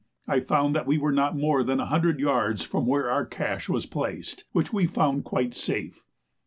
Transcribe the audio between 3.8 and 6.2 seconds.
placed, which we found quite safe.